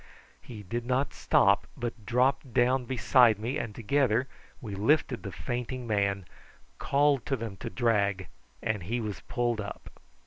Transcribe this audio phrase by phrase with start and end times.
[0.41, 4.27] He did not stop, but dropped down beside me, and together
[4.59, 6.25] we lifted the fainting man,
[6.79, 8.27] called to them to drag,
[8.63, 10.01] and he was pulled up.